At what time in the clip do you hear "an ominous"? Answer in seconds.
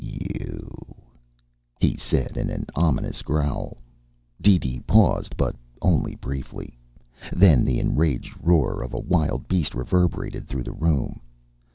2.49-3.21